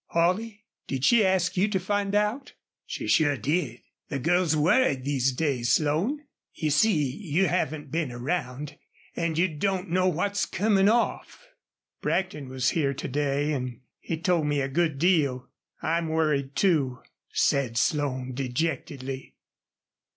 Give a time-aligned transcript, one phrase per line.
[0.07, 0.65] "Holley!
[0.87, 2.53] Did she ask you to find out?"
[2.87, 3.81] "She sure did.
[4.09, 6.21] The girl's worried these days, Slone....
[6.55, 8.79] You see, you haven't been around,
[9.15, 11.49] an' you don't know what's comin' off."
[12.01, 15.47] "Brackton was here to day an' he told me a good deal.
[15.83, 19.35] I'm worried, too," said Slone, dejectedly.